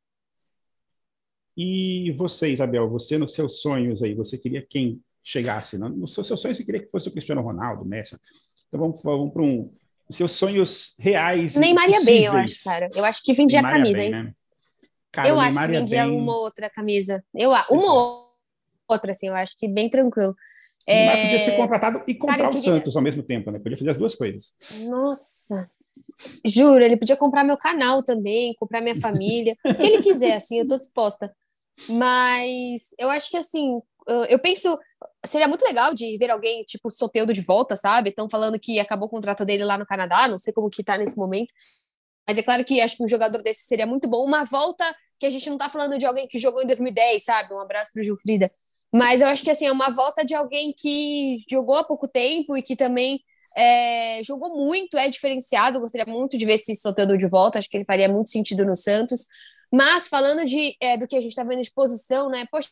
[1.56, 5.78] E você, Isabel, você nos seus sonhos aí, você queria quem chegasse?
[5.78, 5.88] Não?
[5.88, 8.16] Nos seus sonhos você queria que fosse o Cristiano Ronaldo, Messi.
[8.68, 9.70] Então vamos, vamos para um
[10.08, 11.54] os seus sonhos reais.
[11.56, 12.88] Neymar ia bem, eu acho, cara.
[12.94, 14.10] Eu acho que vendia a camisa, bem, hein?
[14.10, 14.34] Né?
[15.10, 16.16] Cara, eu acho que vendia bem...
[16.16, 17.24] uma outra camisa.
[17.34, 18.28] Eu, uma
[18.88, 20.34] outra, assim, eu acho que bem tranquilo.
[20.86, 21.22] Neymar é...
[21.22, 22.64] podia ser contratado e comprar cara, o queria...
[22.64, 23.58] Santos ao mesmo tempo, né?
[23.58, 24.56] Podia fazer as duas coisas.
[24.88, 25.70] Nossa,
[26.44, 30.58] Juro, ele podia comprar meu canal também, comprar minha família, o que ele quiser, assim,
[30.58, 31.34] eu tô disposta.
[31.88, 33.80] Mas eu acho que, assim,
[34.28, 34.78] eu penso,
[35.24, 38.10] seria muito legal de ver alguém, tipo, Soteudo de volta, sabe?
[38.10, 40.98] Estão falando que acabou o contrato dele lá no Canadá, não sei como que tá
[40.98, 41.52] nesse momento.
[42.28, 44.24] Mas é claro que acho que um jogador desse seria muito bom.
[44.24, 44.84] Uma volta
[45.18, 47.54] que a gente não tá falando de alguém que jogou em 2010, sabe?
[47.54, 48.50] Um abraço pro Gil Frida.
[48.92, 52.56] Mas eu acho que, assim, é uma volta de alguém que jogou há pouco tempo
[52.56, 53.20] e que também
[53.56, 55.80] é, jogou muito, é diferenciado.
[55.80, 57.58] Gostaria muito de ver esse Soteldo de volta.
[57.58, 59.26] Acho que ele faria muito sentido no Santos.
[59.72, 62.46] Mas falando de, é, do que a gente está vendo de posição, né?
[62.50, 62.68] Poxa,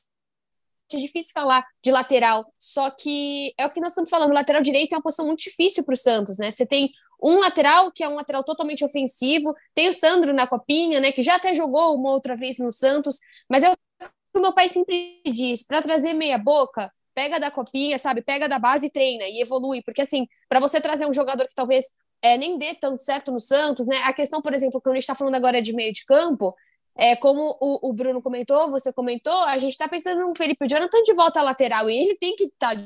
[0.92, 2.52] é difícil falar de lateral.
[2.58, 4.32] Só que é o que nós estamos falando.
[4.32, 6.50] Lateral direito é uma posição muito difícil para o Santos, né?
[6.50, 6.90] Você tem
[7.22, 9.54] um lateral que é um lateral totalmente ofensivo.
[9.74, 11.12] Tem o Sandro na copinha, né?
[11.12, 13.18] Que já até jogou uma outra vez no Santos.
[13.48, 17.50] Mas é o que o meu pai sempre diz: para trazer meia boca, pega da
[17.50, 18.22] copinha, sabe?
[18.22, 19.82] Pega da base e treina e evolui.
[19.82, 21.86] Porque, assim, para você trazer um jogador que talvez
[22.22, 23.98] é, nem dê tanto certo no Santos, né?
[24.04, 26.54] A questão, por exemplo, que a gente está falando agora é de meio de campo,
[27.00, 31.02] é como o, o Bruno comentou, você comentou, a gente está pensando no Felipe Jonathan
[31.02, 32.82] de volta à lateral e ele tem que estar tá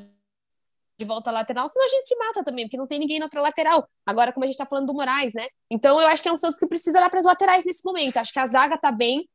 [0.96, 3.24] de volta à lateral, senão a gente se mata também, porque não tem ninguém na
[3.24, 3.84] outra lateral.
[4.06, 5.44] Agora, como a gente está falando do Moraes, né?
[5.68, 8.16] Então, eu acho que é um Santos que precisa olhar para as laterais nesse momento.
[8.16, 9.28] Acho que a zaga está bem,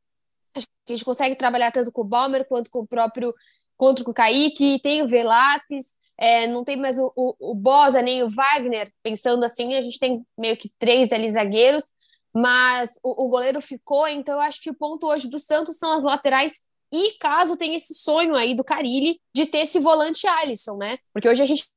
[0.54, 3.34] acho que a gente consegue trabalhar tanto com o Balmer quanto com o próprio
[3.76, 5.86] contra o Kaique, tem o Velasquez,
[6.18, 9.98] é, não tem mais o, o, o Bosa nem o Wagner, pensando assim, a gente
[9.98, 11.84] tem meio que três ali zagueiros,
[12.34, 15.92] mas o, o goleiro ficou, então eu acho que o ponto hoje do Santos são
[15.92, 16.60] as laterais
[16.92, 20.98] e caso tenha esse sonho aí do Carilli de ter esse volante Alisson, né?
[21.12, 21.68] Porque hoje a gente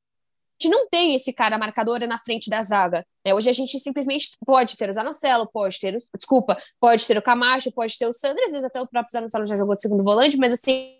[0.64, 3.06] não tem esse cara marcador na frente da zaga.
[3.24, 3.34] Né?
[3.34, 7.22] Hoje a gente simplesmente pode ter o Zanocelo, pode ter o, desculpa, pode ter o
[7.22, 10.02] Camacho, pode ter o Sandro, às vezes até o próprio Zanocelo já jogou de segundo
[10.02, 10.96] volante, mas assim,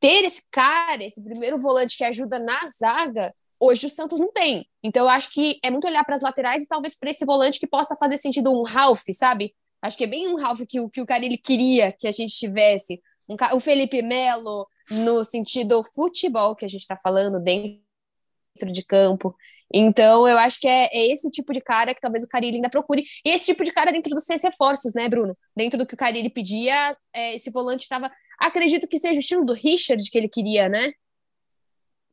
[0.00, 4.66] ter esse cara, esse primeiro volante que ajuda na zaga, hoje o Santos não tem.
[4.82, 7.60] Então eu acho que é muito olhar para as laterais e talvez para esse volante
[7.60, 9.54] que possa fazer sentido um Ralph, sabe?
[9.80, 12.34] Acho que é bem um Ralph que, que o cara ele queria que a gente
[12.34, 13.00] tivesse.
[13.28, 19.34] Um, o Felipe Melo, no sentido futebol que a gente está falando, dentro de campo.
[19.74, 22.68] Então, eu acho que é, é, esse tipo de cara que talvez o Carilli ainda
[22.68, 23.04] procure.
[23.24, 25.36] E esse tipo de cara dentro dos seis reforços, né, Bruno?
[25.56, 28.10] Dentro do que o Carilli pedia, é, esse volante estava
[28.42, 30.92] Acredito que seja o estilo do Richard que ele queria, né?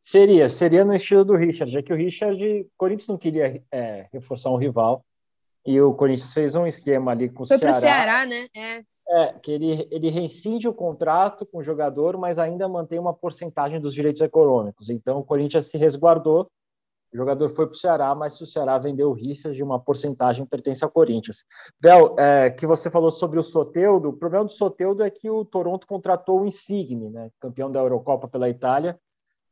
[0.10, 4.08] Seria, seria no estilo do Richard, já que o Richard, o Corinthians não queria é,
[4.12, 5.06] reforçar um rival,
[5.64, 7.74] e o Corinthians fez um esquema ali com o Foi Ceará.
[7.74, 8.48] Foi pro Ceará, né?
[8.56, 8.84] É.
[9.12, 13.80] É, que ele, ele rescinde o contrato com o jogador, mas ainda mantém uma porcentagem
[13.80, 14.90] dos direitos econômicos.
[14.90, 16.50] Então, o Corinthians se resguardou
[17.12, 19.80] o jogador foi para o Ceará, mas se o Ceará vendeu o Richard de uma
[19.80, 21.44] porcentagem pertence ao Corinthians.
[21.82, 25.44] Bel, é, que você falou sobre o Soteudo, o problema do Soteudo é que o
[25.44, 29.00] Toronto contratou o Insigne, né, campeão da Eurocopa pela Itália,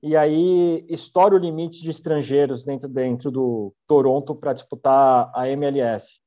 [0.02, 6.20] e aí estoura o limite de estrangeiros dentro, dentro do Toronto para disputar a MLS.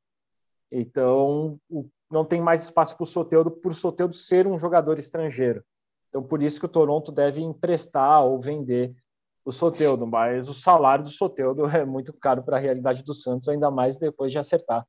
[0.71, 5.63] Então, o, não tem mais espaço para o Soteudo, por Soteudo ser um jogador estrangeiro.
[6.09, 8.95] Então, por isso que o Toronto deve emprestar ou vender
[9.45, 13.49] o Soteudo, mas o salário do Soteudo é muito caro para a realidade do Santos,
[13.49, 14.85] ainda mais depois de acertar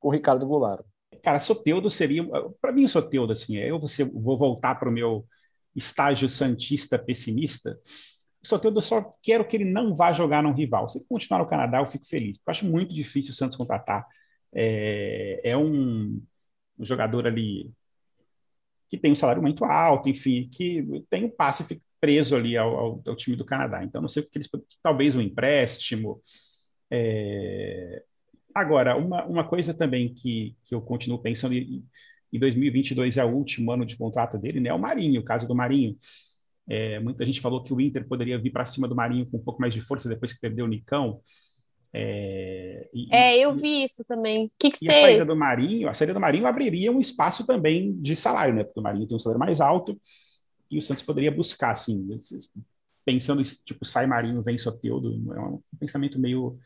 [0.00, 0.84] com o Ricardo Goulart.
[1.22, 2.22] Cara, Soteudo seria,
[2.60, 3.78] para mim, o Soteudo, assim, eu
[4.12, 5.24] vou voltar para o meu
[5.74, 7.78] estágio santista pessimista.
[8.44, 10.86] O Soteudo, eu só quero que ele não vá jogar num rival.
[10.88, 13.56] Se ele continuar no Canadá, eu fico feliz, porque eu acho muito difícil o Santos
[13.56, 14.06] contratar.
[14.52, 16.22] É, é um,
[16.78, 17.72] um jogador ali
[18.88, 21.64] que tem um salário muito alto, enfim, que tem um passe
[22.00, 23.82] preso ali ao, ao, ao, time do Canadá.
[23.82, 24.50] Então, não sei o que eles
[24.82, 26.20] talvez um empréstimo.
[26.90, 28.02] É...
[28.54, 31.82] Agora, uma, uma coisa também que, que eu continuo pensando, e,
[32.30, 34.68] e 2022 é o último ano de contrato dele, né?
[34.68, 35.96] É o Marinho, o caso do Marinho.
[36.68, 39.42] É, muita gente falou que o Inter poderia vir para cima do Marinho com um
[39.42, 41.20] pouco mais de força depois que perdeu o Nicão.
[41.92, 44.48] É, e, é eu vi isso também.
[44.58, 47.92] Que que e a saída do Marinho, a saída do Marinho abriria um espaço também
[48.00, 48.64] de salário, né?
[48.64, 49.98] Porque o Marinho tem um salário mais alto
[50.70, 52.18] e o Santos poderia buscar, assim,
[53.04, 56.58] pensando tipo sai Marinho vem Soteudo, é um pensamento meio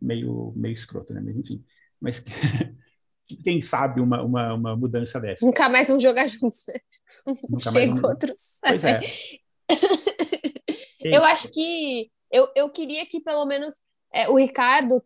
[0.00, 1.22] meio meio escroto, né?
[1.24, 1.64] Mas enfim,
[1.98, 2.22] mas
[3.42, 5.46] quem sabe uma, uma, uma mudança dessa.
[5.46, 6.66] Nunca mais vão jogar juntos.
[7.48, 8.04] Nunca Chega mais...
[8.04, 8.58] outros.
[8.60, 9.00] Pois é.
[11.00, 13.74] Eu acho que eu, eu queria que pelo menos
[14.12, 15.02] é, o Ricardo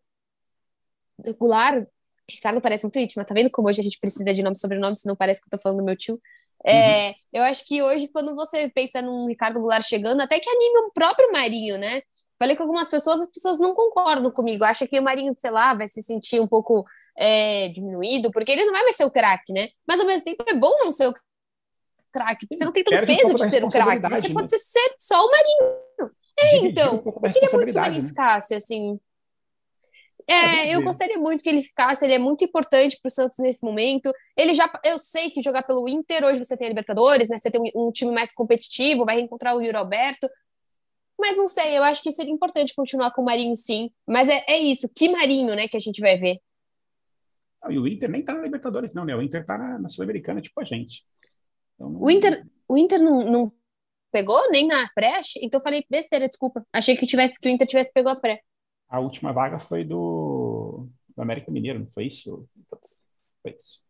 [1.39, 1.87] Goulart,
[2.31, 4.97] Ricardo parece muito íntimo, tá vendo como hoje a gente precisa de nome e sobrenome,
[4.97, 6.21] senão parece que eu tô falando do meu tio.
[6.65, 7.15] É, uhum.
[7.35, 10.93] Eu acho que hoje, quando você pensa num Ricardo Goulart chegando, até que anime o
[10.93, 12.03] próprio Marinho, né?
[12.39, 14.65] Falei com algumas pessoas, as pessoas não concordam comigo.
[14.65, 16.85] Acho que o Marinho, sei lá, vai se sentir um pouco
[17.17, 19.69] é, diminuído, porque ele não vai mais ser o craque, né?
[19.87, 21.15] Mas ao mesmo tempo é bom não ser o
[22.19, 24.01] craque, você não tem todo o peso de ser o craque.
[24.01, 24.35] Você né?
[24.35, 26.13] pode ser só o Marinho.
[26.41, 28.09] É, então, um eu queria muito que o Marinho né?
[28.09, 28.99] ficasse, assim.
[30.31, 33.65] É, eu gostaria muito que ele ficasse, ele é muito importante para o Santos nesse
[33.65, 34.13] momento.
[34.37, 37.39] Ele já, eu sei que jogar pelo Inter, hoje você tem a Libertadores, né?
[37.39, 40.29] Você tem um, um time mais competitivo, vai reencontrar o Yuri Alberto.
[41.19, 43.91] Mas não sei, eu acho que seria importante continuar com o Marinho, sim.
[44.07, 46.39] Mas é, é isso, que Marinho, né, que a gente vai ver.
[47.71, 49.17] e o Inter nem tá na Libertadores, não, né?
[49.17, 51.05] O Inter tá na, na Sul-Americana, tipo a gente.
[51.79, 52.03] Então, não...
[52.03, 53.53] O Inter, o Inter não, não
[54.11, 55.21] pegou nem na pré?
[55.41, 56.67] Então falei besteira, desculpa.
[56.73, 58.41] Achei que tivesse que o Inter tivesse pegou a pré.
[58.89, 62.49] A última vaga foi do, do América Mineiro, não foi isso?
[63.43, 63.83] Foi isso.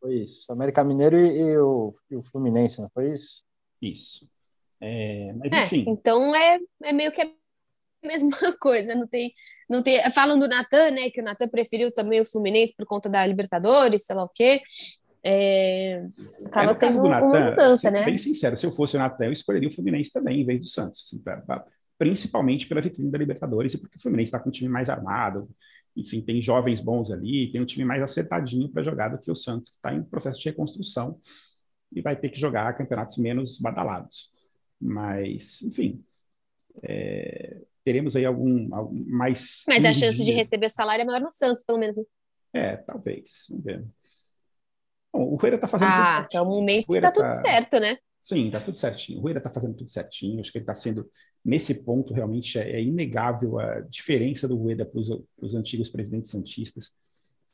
[0.00, 0.52] Foi isso.
[0.52, 3.44] América Mineiro e, e, o, e o Fluminense, não foi isso?
[3.80, 4.28] Isso.
[4.80, 5.84] É, mas é, enfim.
[5.86, 7.30] Então é, é meio que a
[8.02, 9.32] mesma coisa, não tem,
[9.68, 10.02] não tem.
[10.10, 11.10] Falam do Natan, né?
[11.10, 14.62] Que o Natan preferiu também o Fluminense por conta da Libertadores, sei lá o quê.
[15.22, 16.06] É,
[16.46, 18.04] acaba é, sendo Nathan, uma mudança, né?
[18.04, 20.66] Bem sincero, se eu fosse o Natan, eu escolheria o Fluminense também, em vez do
[20.66, 21.02] Santos.
[21.06, 21.64] Assim, pra, pra,
[21.98, 25.48] principalmente pela vitrine da Libertadores e porque o Fluminense está com um time mais armado.
[25.94, 29.36] Enfim, tem jovens bons ali, tem um time mais acertadinho para jogar do que o
[29.36, 31.18] Santos, que está em processo de reconstrução
[31.92, 34.30] e vai ter que jogar campeonatos menos badalados.
[34.80, 36.02] Mas, enfim,
[36.82, 39.64] é, teremos aí algum, algum mais.
[39.66, 40.26] Mas a chance dias.
[40.26, 41.96] de receber salário é maior no Santos, pelo menos.
[41.96, 42.04] Né?
[42.52, 43.46] É, talvez.
[43.50, 43.84] Vamos ver.
[45.12, 46.24] Bom, o Rueda está fazendo ah, tudo certinho.
[46.24, 47.42] Até o momento está tudo tá...
[47.42, 47.96] certo, né?
[48.20, 49.18] Sim, está tudo certinho.
[49.18, 50.40] O Rueda está fazendo tudo certinho.
[50.40, 51.08] Acho que ele está sendo,
[51.44, 56.90] nesse ponto, realmente é, é inegável a diferença do Rueda para os antigos presidentes santistas.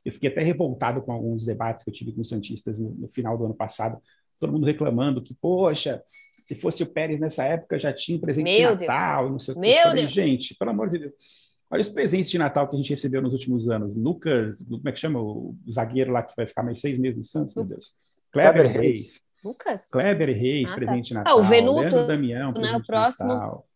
[0.04, 3.08] Eu fiquei até revoltado com alguns debates que eu tive com os santistas no, no
[3.08, 4.00] final do ano passado.
[4.38, 6.02] Todo mundo reclamando que, poxa,
[6.44, 9.32] se fosse o Pérez nessa época já tinha um presente Meu de Natal, Deus.
[9.32, 9.60] não sei o que.
[9.60, 10.14] Meu falei, Deus.
[10.14, 13.32] Gente, pelo amor de Deus Olha os presentes de Natal que a gente recebeu nos
[13.32, 13.96] últimos anos.
[13.96, 15.20] Lucas, como é que chama?
[15.20, 17.92] O zagueiro lá que vai ficar mais seis meses no Santos, meu Deus.
[18.30, 19.22] Kleber, Reis.
[19.44, 19.88] Lucas?
[19.90, 20.76] Kleber Reis, ah, tá.
[20.76, 21.38] presente de Natal.
[21.38, 23.28] Ah, o Venuto, Leandro Damião, presente né, o próximo.
[23.28, 23.66] Natal.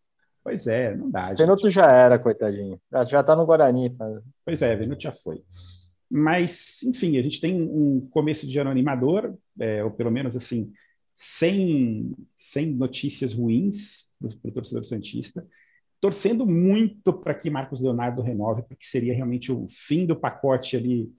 [0.43, 1.33] Pois é, não dá.
[1.33, 2.81] O Venuto já era, coitadinho.
[2.93, 3.91] Já, já tá no Guarani.
[3.91, 4.07] Tá?
[4.45, 5.43] Pois é, Venuto já foi.
[6.09, 10.73] Mas, enfim, a gente tem um começo de ano animador, é, ou pelo menos assim,
[11.15, 15.47] sem, sem notícias ruins para o torcedor Santista
[16.01, 21.13] torcendo muito para que Marcos Leonardo renove, porque seria realmente o fim do pacote ali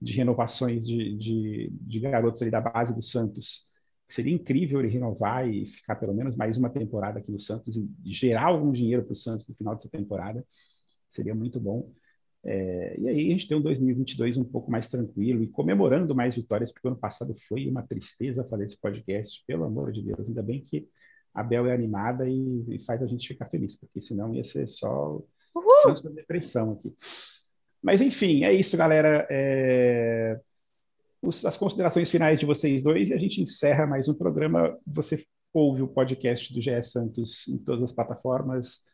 [0.00, 3.68] de renovações de, de, de garotos ali da base do Santos.
[4.08, 7.88] Seria incrível ele renovar e ficar pelo menos mais uma temporada aqui no Santos e
[8.12, 10.44] gerar algum dinheiro para o Santos no final dessa temporada.
[11.08, 11.90] Seria muito bom.
[12.42, 16.34] É, e aí a gente tem um 2022 um pouco mais tranquilo e comemorando mais
[16.34, 20.26] vitórias, porque o ano passado foi uma tristeza fazer esse podcast, pelo amor de Deus.
[20.28, 20.88] Ainda bem que
[21.34, 24.66] a Bel é animada e, e, faz a gente ficar feliz, porque senão ia ser
[24.66, 25.22] só
[25.82, 26.94] Santos da depressão aqui.
[27.82, 29.26] Mas enfim, é isso, galera.
[29.30, 30.38] É...
[31.22, 34.76] Os, as considerações finais de vocês dois e a gente encerra mais um programa.
[34.86, 38.84] Você ouve o podcast do GE Santos em todas as plataformas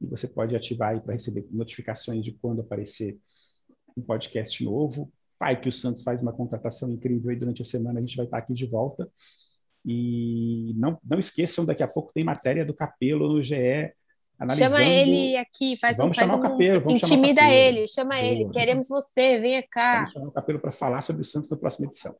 [0.00, 3.18] e você pode ativar aí para receber notificações de quando aparecer
[3.96, 5.12] um podcast novo.
[5.38, 8.24] Pai que o Santos faz uma contratação incrível e durante a semana a gente vai
[8.24, 9.08] estar aqui de volta.
[9.84, 13.92] E não, não esqueçam, daqui a pouco tem matéria do Capelo no GE.
[14.38, 14.76] Analisando...
[14.76, 17.54] Chama ele aqui, faz vamos um, faz chamar um, o Capelo, vamos intimida chamar o
[17.54, 19.96] ele, chama ele, queremos você, venha cá.
[19.96, 22.14] Vamos chamar o Capelo para falar sobre o Santos na próxima edição.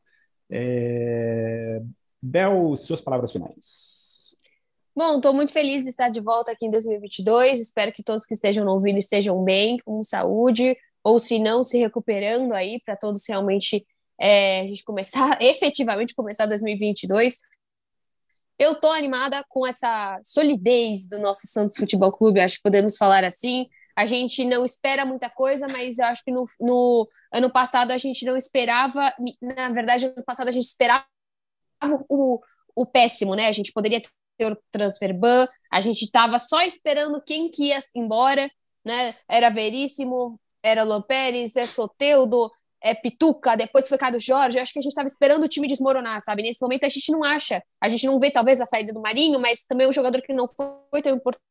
[0.50, 1.80] É...
[2.20, 4.36] Bel, suas palavras finais.
[4.96, 7.61] Bom, estou muito feliz de estar de volta aqui em 2022.
[7.61, 12.52] Espero que todos que estejam ouvindo estejam bem, com saúde, ou se não, se recuperando
[12.52, 13.86] aí, para todos realmente
[14.21, 17.39] é, a gente começar, efetivamente começar 2022
[18.59, 23.23] eu tô animada com essa solidez do nosso Santos Futebol Clube, acho que podemos falar
[23.23, 23.69] assim.
[23.95, 27.99] A gente não espera muita coisa, mas eu acho que no, no ano passado a
[27.99, 31.07] gente não esperava, na verdade, ano passado a gente esperava
[32.09, 32.41] o,
[32.75, 33.47] o péssimo, né?
[33.47, 34.01] A gente poderia
[34.37, 38.51] ter o transfer ban, a gente estava só esperando quem que ia embora,
[38.85, 39.14] né?
[39.29, 42.51] Era Veríssimo, era Lopérez, é Soteudo,
[42.83, 44.59] é Pituca, depois foi Cado Jorge.
[44.59, 46.43] Eu acho que a gente estava esperando o time desmoronar, sabe?
[46.43, 49.41] Nesse momento a gente não acha, a gente não vê talvez a saída do Marinho,
[49.41, 51.49] mas também é um jogador que não foi tão importante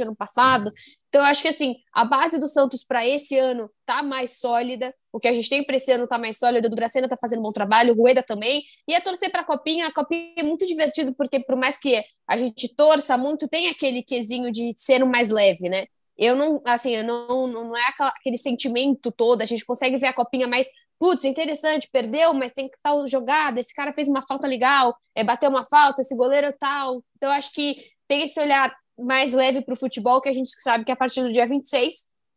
[0.00, 0.72] ano passado.
[1.08, 4.94] Então eu acho que assim, a base do Santos para esse ano tá mais sólida.
[5.12, 6.66] O que a gente tem para esse ano tá mais sólido.
[6.66, 8.62] O Dracena tá fazendo um bom trabalho, o Rueda também.
[8.88, 12.02] E a torcer para a Copinha, a Copinha é muito divertido porque por mais que
[12.28, 15.86] a gente torça muito, tem aquele quesinho de ser o mais leve, né?
[16.24, 20.12] Eu não, assim, eu não, não é aquele sentimento todo, a gente consegue ver a
[20.12, 24.46] copinha mais, putz, interessante, perdeu, mas tem que tal jogada, esse cara fez uma falta
[24.46, 27.02] legal, é, bateu uma falta, esse goleiro é tal.
[27.16, 27.74] Então, acho que
[28.06, 31.22] tem esse olhar mais leve para o futebol, que a gente sabe que a partir
[31.22, 31.92] do dia 26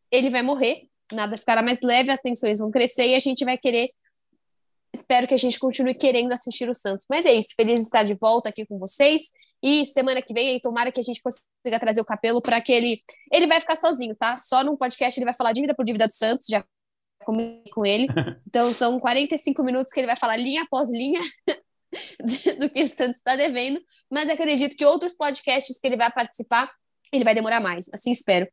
[0.10, 3.56] ele vai morrer, nada ficará mais leve, as tensões vão crescer e a gente vai
[3.56, 3.92] querer.
[4.96, 7.06] Espero que a gente continue querendo assistir o Santos.
[7.08, 9.30] Mas é isso, feliz de estar de volta aqui com vocês.
[9.64, 12.72] E semana que vem, aí, tomara que a gente consiga trazer o Capelo para que
[12.72, 13.01] ele.
[13.32, 14.38] Ele vai ficar sozinho, tá?
[14.38, 16.64] Só num podcast ele vai falar dívida por dívida do Santos, já
[17.26, 18.08] comi com ele.
[18.47, 21.20] Então são 45 minutos que ele vai falar linha após linha
[22.58, 23.82] do que o Santos está devendo.
[24.10, 26.72] Mas acredito que outros podcasts que ele vai participar,
[27.12, 27.89] ele vai demorar mais.
[27.93, 28.47] Assim espero.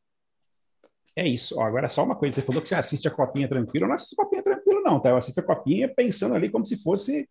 [1.16, 1.59] É isso.
[1.59, 2.34] Ó, agora só uma coisa.
[2.34, 3.84] Você falou que você assiste a Copinha tranquilo.
[3.84, 5.11] Eu não assisto a Copinha tranquilo, não, tá?
[5.11, 7.28] Eu assisto a Copinha pensando ali como se fosse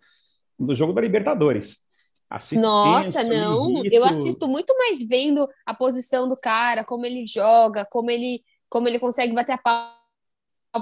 [0.58, 1.80] do jogo da Libertadores.
[2.54, 3.84] Nossa, não.
[3.92, 8.88] Eu assisto muito mais vendo a posição do cara, como ele joga, como ele, como
[8.88, 9.92] ele consegue bater a pau,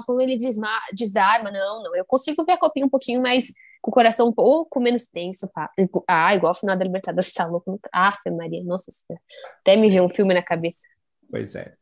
[0.06, 1.50] como ele desma, desarma.
[1.50, 1.96] Não, não.
[1.96, 5.48] Eu consigo ver a copinha um pouquinho mais com o coração um pouco menos tenso.
[5.48, 5.70] Pá.
[6.06, 7.80] Ah, igual o final da Libertadores, tá louco.
[7.92, 9.22] Ah, Maria, nossa senhora.
[9.60, 10.86] Até me veio um filme na cabeça.
[11.28, 11.74] Pois é.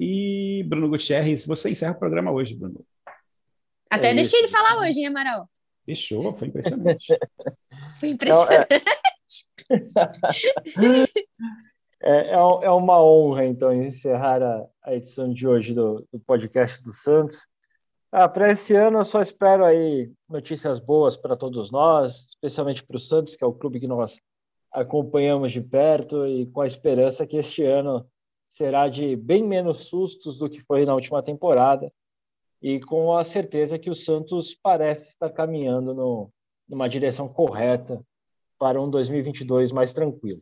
[0.00, 2.84] E Bruno Gutierrez, você encerra o programa hoje, Bruno.
[3.90, 5.48] Até é deixei ele falar hoje, hein, Amaral?
[5.84, 7.06] Fechou, foi impressionante.
[7.98, 8.66] foi impressionante.
[12.02, 16.82] é, é, é, uma honra, então, encerrar a, a edição de hoje do, do podcast
[16.82, 17.36] do Santos.
[18.12, 22.96] Ah, para esse ano, eu só espero aí notícias boas para todos nós, especialmente para
[22.96, 24.20] o Santos, que é o clube que nós
[24.70, 28.06] acompanhamos de perto, e com a esperança que este ano
[28.50, 31.90] será de bem menos sustos do que foi na última temporada
[32.62, 36.30] e com a certeza que o Santos parece estar caminhando no,
[36.68, 38.00] numa direção correta
[38.58, 40.40] para um 2022 mais tranquilo.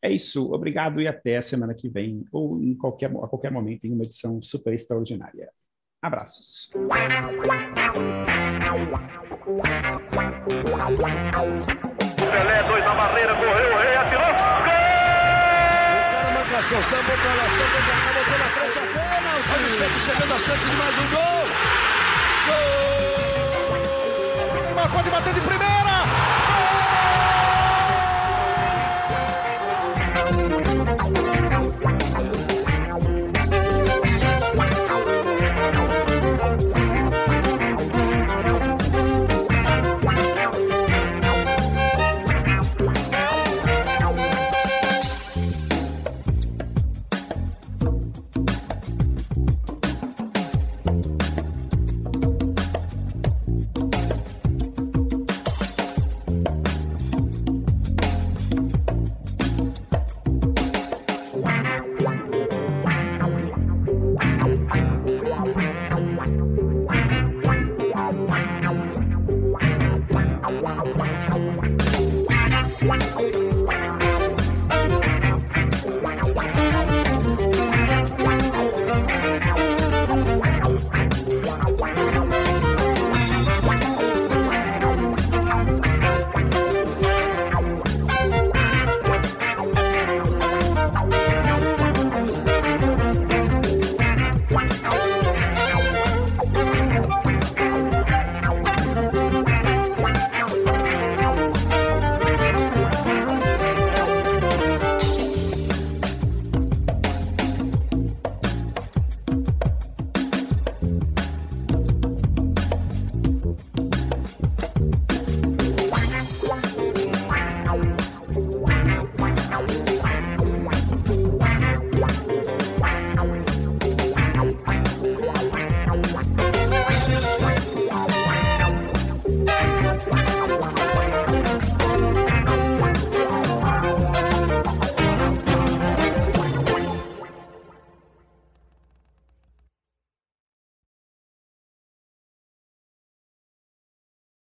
[0.00, 3.86] É isso, obrigado e até a semana que vem, ou em qualquer, a qualquer momento,
[3.86, 5.50] em uma edição super extraordinária.
[6.00, 6.70] Abraços.
[6.72, 7.20] Pelé,
[12.68, 14.34] dois na barreira, correu, o rei atirou.
[14.64, 14.84] Gol!
[15.96, 18.63] O cara marcação, sambou pra lá, sambou pra cá, botou na frente
[19.78, 21.48] Santos chegando a chance de mais um gol.
[24.52, 24.62] Gol!
[24.62, 25.83] Neymar pode bater de primeira.